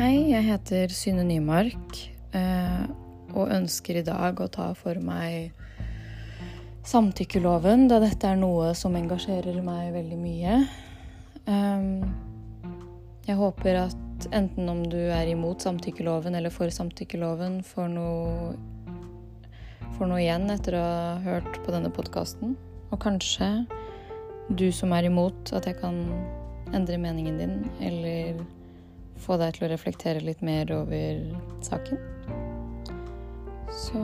[0.00, 1.98] Hei, jeg heter Synne Nymark
[2.32, 2.84] eh,
[3.36, 5.50] og ønsker i dag å ta for meg
[6.88, 10.54] samtykkeloven, da dette er noe som engasjerer meg veldig mye.
[11.44, 12.06] Um,
[13.26, 18.54] jeg håper at enten om du er imot samtykkeloven eller for samtykkeloven, får noe,
[19.98, 22.56] får noe igjen etter å ha hørt på denne podkasten.
[22.88, 23.50] Og kanskje
[24.48, 26.00] du som er imot, at jeg kan
[26.72, 28.40] endre meningen din, eller
[29.20, 31.20] få deg til å reflektere litt mer over
[31.64, 32.00] saken.
[33.70, 34.00] Så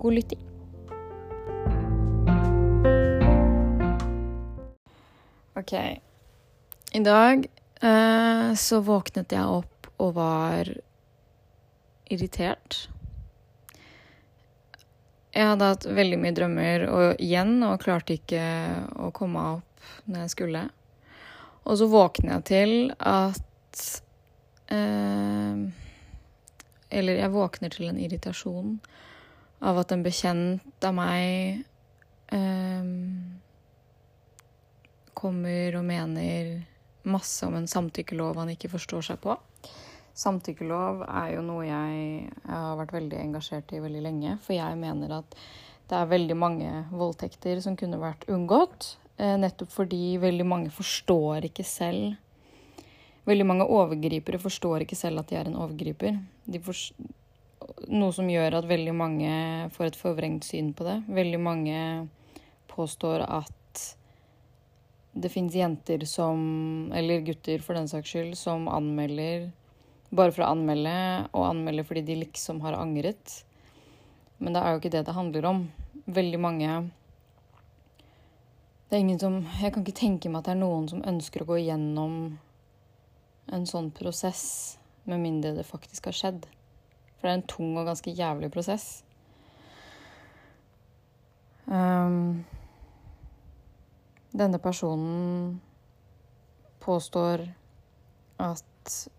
[0.00, 0.46] god lytting.
[5.60, 5.74] OK.
[6.92, 7.44] I dag
[7.82, 10.70] eh, så våknet jeg opp og var
[12.10, 12.86] irritert.
[15.30, 18.42] Jeg hadde hatt veldig mye drømmer og igjen og klarte ikke
[18.98, 20.64] å komme opp når jeg skulle.
[21.68, 23.46] Og så våkner jeg til at
[24.72, 25.62] eh,
[26.90, 28.78] Eller jeg våkner til en irritasjon
[29.60, 31.62] av at en bekjent av meg
[32.32, 32.90] eh,
[35.20, 36.50] kommer og mener
[37.10, 39.36] masse om en samtykkelov han ikke forstår seg på.
[40.20, 44.36] Samtykkelov er jo noe jeg, har vært veldig engasjert i veldig lenge.
[44.44, 45.36] For jeg mener at
[45.90, 48.94] det er veldig mange voldtekter som kunne vært unngått.
[49.20, 52.14] Eh, nettopp fordi veldig mange forstår ikke selv
[53.30, 56.18] Veldig mange overgripere forstår ikke selv at de er en overgriper.
[57.86, 59.30] noe som gjør at veldig mange
[59.74, 60.98] får et forvrengt syn på det.
[61.06, 61.78] Veldig mange
[62.70, 63.84] påstår at
[65.12, 69.50] det fins jenter som, eller gutter for den saks skyld, som anmelder
[70.10, 70.94] bare for å anmelde,
[71.30, 73.40] og anmelder fordi de liksom har angret.
[74.38, 75.68] Men det er jo ikke det det handler om.
[76.10, 76.70] Veldig mange
[78.88, 81.44] Det er ingen som Jeg kan ikke tenke meg at det er noen som ønsker
[81.44, 82.14] å gå igjennom
[83.52, 86.44] en sånn prosess, med mindre det faktisk har skjedd.
[87.18, 89.02] For det er en tung og ganske jævlig prosess.
[91.70, 92.44] Um,
[94.32, 95.60] denne personen
[96.80, 97.44] påstår
[98.40, 99.10] at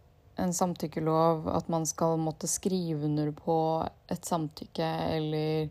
[0.41, 3.55] en samtykkelov, at man skal måtte skrive under på
[4.09, 5.69] et samtykke eller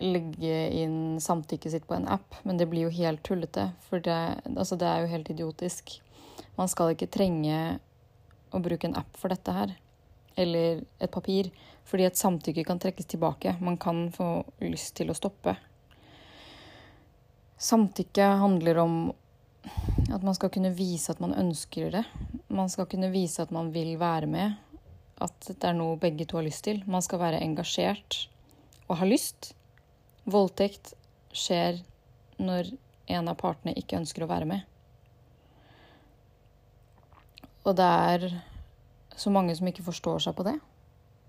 [0.00, 3.70] legge inn samtykket sitt på en app, men det blir jo helt tullete.
[3.88, 4.20] For det,
[4.54, 5.98] altså det er jo helt idiotisk.
[6.56, 7.78] Man skal ikke trenge
[8.50, 9.74] å bruke en app for dette her.
[10.40, 11.50] Eller et papir.
[11.88, 13.56] Fordi et samtykke kan trekkes tilbake.
[13.60, 15.56] Man kan få lyst til å stoppe.
[17.60, 18.94] Samtykke handler om
[20.10, 22.04] at man skal kunne vise at man ønsker det.
[22.48, 24.56] Man skal kunne vise at man vil være med.
[25.20, 26.80] At det er noe begge to har lyst til.
[26.88, 28.22] Man skal være engasjert
[28.88, 29.52] og ha lyst.
[30.24, 30.94] Voldtekt
[31.36, 31.82] skjer
[32.40, 32.72] når
[33.10, 34.69] en av partene ikke ønsker å være med.
[37.70, 38.24] Og det er
[39.14, 40.56] så mange som ikke forstår seg på det.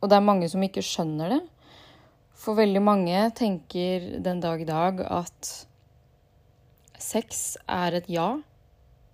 [0.02, 1.42] Og det er mange som ikke skjønner det.
[2.42, 5.52] For veldig mange tenker den dag i dag at
[7.02, 8.32] sex er et ja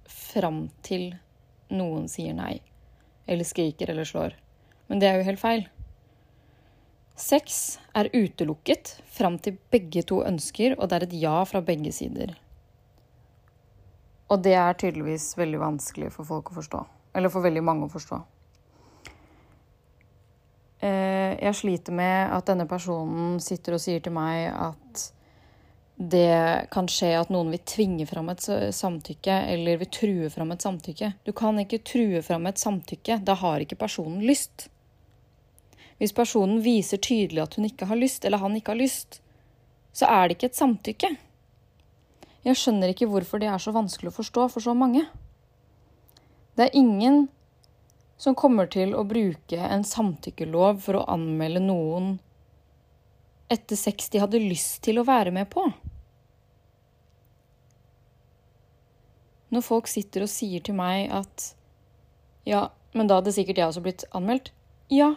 [0.07, 1.09] fram til
[1.75, 2.61] noen sier nei.
[3.27, 4.37] Eller skriker eller slår.
[4.87, 5.67] Men det er jo helt feil.
[7.17, 11.91] Sex er utelukket fram til begge to ønsker, og det er et ja fra begge
[11.91, 12.37] sider.
[14.31, 16.83] Og det er tydeligvis veldig vanskelig for folk å forstå.
[17.17, 18.21] Eller for veldig mange å forstå.
[20.85, 25.07] Eh, jeg sliter med at denne personen sitter og sier til meg at
[25.97, 28.43] det kan skje at noen vil tvinge fram et
[28.77, 31.11] samtykke eller vil true fram et samtykke.
[31.25, 33.17] Du kan ikke true fram et samtykke.
[33.25, 34.67] Da har ikke personen lyst.
[35.97, 39.23] Hvis personen viser tydelig at hun ikke har lyst, eller han ikke har lyst,
[39.97, 41.15] så er det ikke et samtykke.
[42.45, 45.07] Jeg skjønner ikke hvorfor det er så vanskelig å forstå for så mange.
[46.57, 47.27] Det er ingen
[48.17, 52.15] som kommer til å bruke en samtykkelov for å anmelde noen
[53.53, 55.67] etter sex de hadde lyst til å være med på.
[59.53, 61.51] Når folk sitter og sier til meg at
[62.47, 62.67] ja,
[62.97, 64.49] men da hadde sikkert jeg også blitt anmeldt.
[64.89, 65.13] Ja,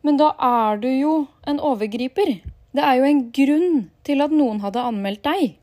[0.00, 1.12] men da er du jo
[1.44, 2.38] en overgriper.
[2.72, 5.60] Det er jo en grunn til at noen hadde anmeldt deg.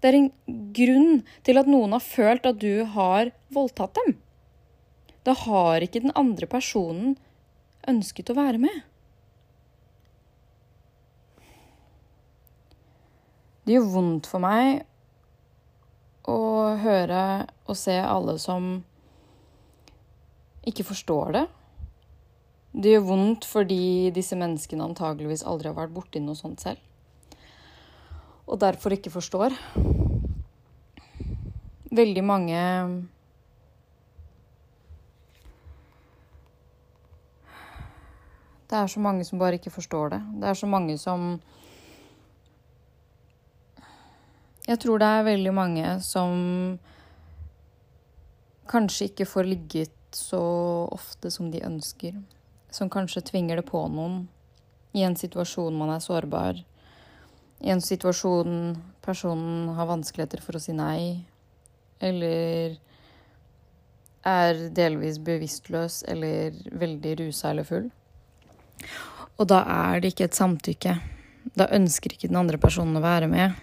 [0.00, 0.32] Det er en
[0.72, 4.16] grunn til at noen har følt at du har voldtatt dem.
[5.26, 7.16] Da har ikke den andre personen
[7.88, 8.82] ønsket å være med.
[13.64, 14.80] Det gjør vondt for meg
[16.30, 16.38] å
[16.80, 17.24] høre
[17.68, 18.72] og se alle som
[20.66, 21.44] ikke forstår det.
[22.70, 26.80] Det gjør vondt fordi disse menneskene antageligvis aldri har vært borti noe sånt selv.
[28.50, 29.54] Og derfor ikke forstår.
[31.90, 32.60] Veldig mange
[38.70, 40.20] Det er så mange som bare ikke forstår det.
[40.40, 41.40] Det er så mange som
[44.66, 46.78] Jeg tror det er veldig mange som
[48.70, 50.42] kanskje ikke får ligget så
[50.92, 52.14] ofte som de ønsker.
[52.70, 54.28] Som kanskje tvinger det på noen
[54.94, 56.60] i en situasjon man er sårbar.
[57.60, 61.24] I en situasjon personen har vanskeligheter for å si nei,
[62.00, 62.78] eller
[64.26, 67.90] er delvis bevisstløs eller veldig rusa eller full.
[69.40, 70.96] Og da er det ikke et samtykke.
[71.56, 73.56] Da ønsker ikke den andre personen å være med.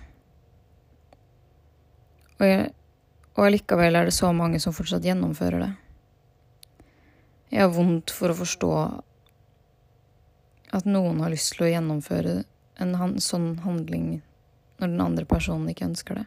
[2.37, 2.71] Og, jeg,
[3.37, 5.73] allikevel er det så mange som fortsatt gjennomfører det.
[7.53, 8.71] Jeg har vondt for å forstå
[10.77, 12.39] at noen har lyst til å gjennomføre
[12.83, 14.17] en han, sånn handling
[14.77, 16.25] når den andre personen ikke ønsker det.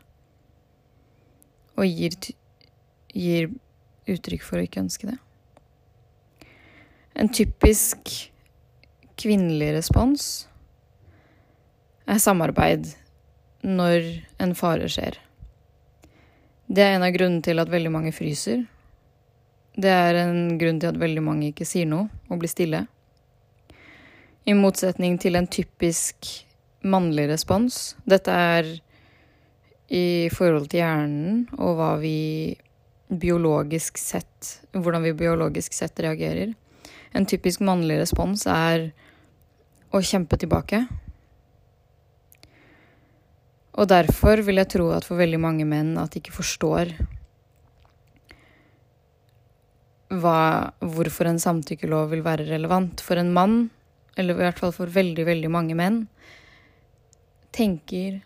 [1.79, 2.17] Og gir,
[3.15, 3.51] gir
[4.11, 5.19] uttrykk for å ikke ønske det.
[7.21, 8.31] En typisk
[9.21, 10.29] kvinnelig respons
[12.11, 12.89] er samarbeid
[13.67, 14.07] når
[14.41, 15.19] en fare skjer.
[16.71, 18.63] Det er en av grunnene til at veldig mange fryser.
[19.81, 22.85] Det er en grunn til at veldig mange ikke sier noe og blir stille.
[24.47, 26.31] I motsetning til en typisk
[26.87, 27.97] mannlig respons.
[28.09, 28.71] Dette er
[29.91, 32.57] i forhold til hjernen og hva vi
[33.11, 34.27] biologisk sett
[34.71, 36.53] Hvordan vi biologisk sett reagerer.
[37.13, 38.93] En typisk mannlig respons er
[39.91, 40.85] å kjempe tilbake.
[43.81, 46.93] Og derfor vil jeg tro at for veldig mange menn at de ikke forstår
[50.11, 53.03] hva, hvorfor en samtykkelov vil være relevant.
[53.03, 53.71] For en mann,
[54.19, 56.03] eller i hvert fall for veldig, veldig mange menn,
[57.55, 58.21] tenker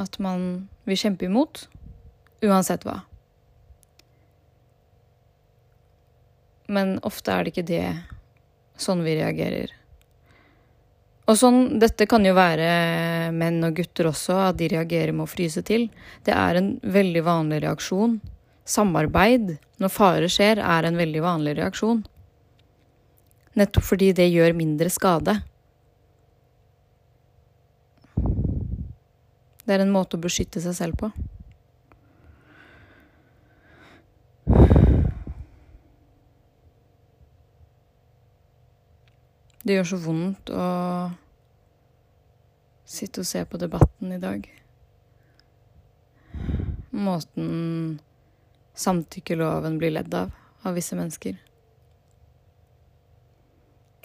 [0.00, 1.66] at man vil kjempe imot
[2.46, 3.00] uansett hva.
[6.70, 7.86] Men ofte er det ikke det
[8.80, 9.79] sånn vi reagerer.
[11.30, 15.30] Og sånn, Dette kan jo være menn og gutter også, at de reagerer med å
[15.30, 15.86] fryse til.
[16.26, 18.18] Det er en veldig vanlig reaksjon.
[18.66, 22.02] Samarbeid når fare skjer, er en veldig vanlig reaksjon.
[23.58, 25.38] Nettopp fordi det gjør mindre skade.
[29.64, 31.12] Det er en måte å beskytte seg selv på.
[39.62, 40.66] Det gjør så vondt å
[42.88, 44.46] sitte og se på debatten i dag.
[46.90, 48.00] Måten
[48.74, 51.38] samtykkeloven blir ledd av av visse mennesker.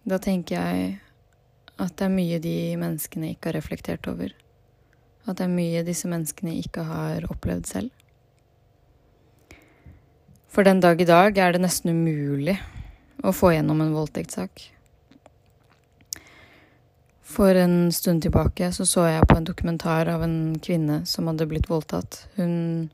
[0.06, 0.92] Da tenker jeg
[1.82, 4.32] at det er mye de menneskene ikke har reflektert over.
[5.26, 7.92] At det er mye disse menneskene ikke har opplevd selv.
[10.48, 12.56] For den dag i dag er det nesten umulig
[13.26, 14.70] å få gjennom en voldtektssak.
[17.26, 21.48] For en stund tilbake så, så jeg på en dokumentar av en kvinne som hadde
[21.50, 22.20] blitt voldtatt.
[22.38, 22.92] Hun,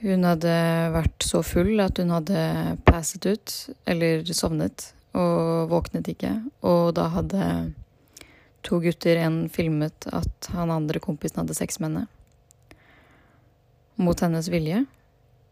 [0.00, 0.54] hun hadde
[0.94, 2.40] vært så full at hun hadde
[2.88, 3.54] passet ut,
[3.84, 6.32] eller sovnet, og våknet ikke.
[6.64, 7.44] Og da hadde
[8.64, 12.08] to gutter, en filmet at han andre kompisen hadde sex med henne.
[14.00, 14.86] Mot hennes vilje.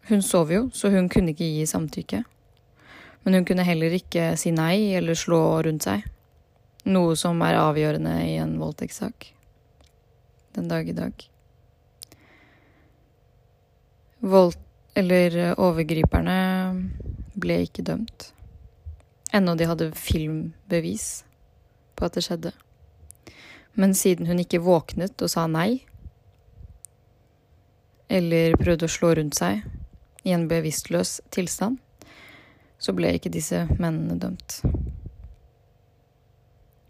[0.09, 2.25] Hun sov jo, så hun kunne ikke gi samtykke.
[3.25, 6.09] Men hun kunne heller ikke si nei eller slå rundt seg.
[6.89, 9.33] Noe som er avgjørende i en voldtektssak
[10.57, 11.13] den dag i dag.
[14.19, 14.57] Vold...
[14.99, 16.39] Eller overgriperne
[17.39, 18.33] ble ikke dømt.
[19.31, 21.05] Ennå de hadde filmbevis
[21.95, 22.51] på at det skjedde.
[23.79, 25.85] Men siden hun ikke våknet og sa nei,
[28.11, 29.63] eller prøvde å slå rundt seg
[30.27, 31.79] i en bevisstløs tilstand,
[32.83, 34.63] så ble ikke disse mennene dømt.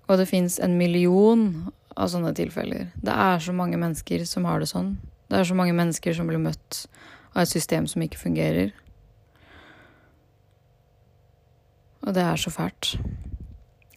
[0.09, 2.89] Og det fins en million av sånne tilfeller.
[2.97, 4.97] Det er så mange mennesker som har det sånn.
[5.29, 6.87] Det er så mange mennesker som blir møtt
[7.35, 8.73] av et system som ikke fungerer.
[12.07, 12.95] Og det er så fælt.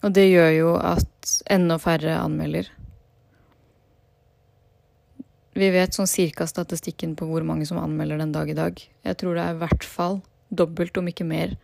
[0.02, 2.68] Og det gjør jo at enda færre anmelder.
[5.52, 8.78] Vi vet sånn cirka statistikken på hvor mange som anmelder den dag i dag.
[9.04, 10.20] Jeg tror det er i hvert fall
[10.52, 11.54] dobbelt, om ikke mer,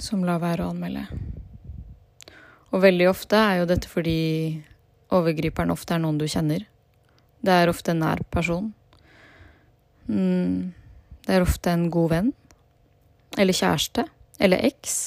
[0.00, 1.06] som lar være å anmelde.
[2.70, 4.18] Og veldig ofte er jo dette fordi
[5.10, 6.66] overgriperen ofte er noen du kjenner.
[7.40, 8.68] Det er ofte en nær person.
[10.06, 10.70] Mm,
[11.26, 12.30] det er ofte en god venn.
[13.38, 14.04] Eller kjæreste.
[14.38, 15.00] Eller eks.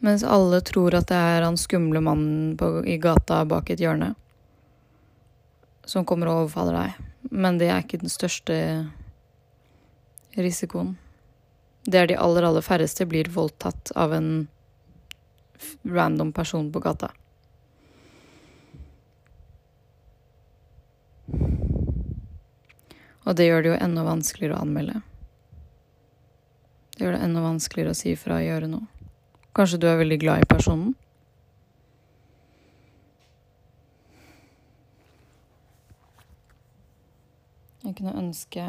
[0.00, 4.14] Mens alle tror at det er han skumle mannen på, i gata bak et hjørne
[5.90, 7.06] som kommer og overfaller deg.
[7.34, 8.56] Men det er ikke den største
[10.38, 10.94] risikoen.
[11.84, 14.48] Det er de aller, aller færreste blir voldtatt av en
[15.84, 17.10] random person på gata.
[23.24, 25.00] Og det gjør det jo enda vanskeligere å anmelde.
[26.96, 29.06] Det gjør det enda vanskeligere å si fra og gjøre noe.
[29.56, 30.92] Kanskje du er veldig glad i personen?
[37.80, 38.64] Jeg kunne ønske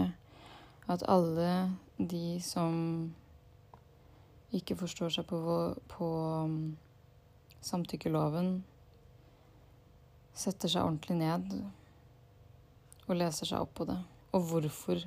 [0.90, 1.52] at alle
[2.10, 2.74] de som
[4.56, 5.40] ikke forstår seg på,
[5.92, 6.10] på
[6.46, 6.58] um,
[7.64, 8.58] samtykkeloven,
[10.34, 11.56] setter seg ordentlig ned
[13.08, 13.98] og leser seg opp på det.
[14.36, 15.02] Og hvorfor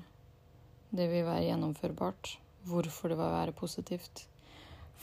[0.94, 2.36] det vil være gjennomførbart.
[2.68, 4.26] Hvorfor det vil være positivt.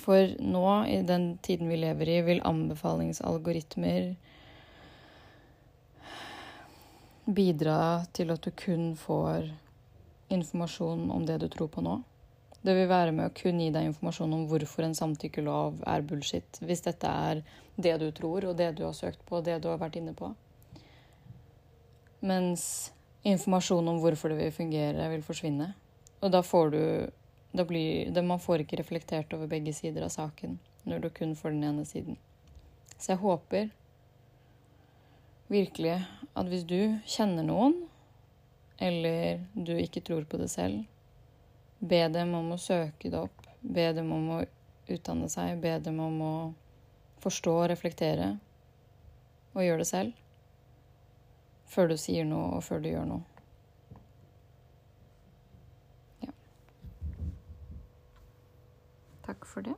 [0.01, 4.13] For nå, i den tiden vi lever i, vil anbefalingsalgoritmer
[7.31, 9.51] bidra til at du kun får
[10.35, 11.99] informasjon om det du tror på nå.
[12.61, 16.59] Det vil være med å kun gi deg informasjon om hvorfor en samtykkelov er bullshit,
[16.61, 17.41] hvis dette er
[17.81, 20.13] det du tror, og det du har søkt på, og det du har vært inne
[20.17, 20.29] på.
[22.21, 22.91] Mens
[23.25, 25.71] informasjon om hvorfor det vil fungere, vil forsvinne.
[26.21, 26.83] Og da får du
[27.51, 31.35] da blir, da Man får ikke reflektert over begge sider av saken når du kun
[31.35, 32.17] får den ene siden.
[32.97, 33.69] Så jeg håper
[35.51, 35.97] virkelig
[36.37, 37.75] at hvis du kjenner noen,
[38.81, 40.83] eller du ikke tror på det selv,
[41.79, 43.45] be dem om å søke det opp.
[43.61, 44.39] Be dem om å
[44.89, 45.59] utdanne seg.
[45.61, 46.35] Be dem om å
[47.21, 48.31] forstå og reflektere.
[49.53, 50.17] Og gjøre det selv.
[51.69, 53.27] Før du sier noe, og før du gjør noe.
[59.29, 59.77] Takk for det.